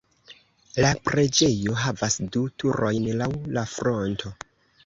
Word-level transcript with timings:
La 0.85 0.89
preĝejo 1.09 1.77
havas 1.83 2.17
du 2.37 2.43
turojn 2.63 3.07
laŭ 3.23 3.31
la 3.59 3.67
fronto. 3.75 4.35